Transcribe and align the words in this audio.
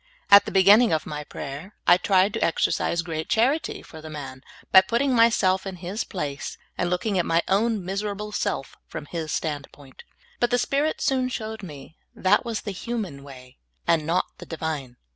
At 0.31 0.45
the 0.45 0.51
beginning 0.51 0.91
of 0.91 1.05
my 1.05 1.23
prayer, 1.23 1.75
I 1.85 1.97
tried 1.97 2.33
to 2.33 2.43
exercise 2.43 3.03
great 3.03 3.29
charity 3.29 3.83
for 3.83 4.01
the 4.01 4.09
man 4.09 4.43
by 4.71 4.81
putting 4.81 5.13
myself 5.13 5.67
in 5.67 5.75
his 5.75 6.03
place, 6.03 6.57
and 6.75 6.89
looking 6.89 7.19
at 7.19 7.25
my 7.27 7.43
own 7.47 7.85
miserable 7.85 8.31
self 8.31 8.75
from 8.87 9.05
his 9.05 9.31
standpoint. 9.31 10.03
But 10.39 10.49
the 10.49 10.57
Spirit 10.57 11.01
soon 11.01 11.29
showed 11.29 11.61
me 11.61 11.97
that 12.15 12.43
was 12.43 12.61
the 12.61 12.71
human 12.71 13.21
w^ay, 13.21 13.57
and 13.85 14.07
not 14.07 14.25
the 14.39 14.47
Divine. 14.47 14.97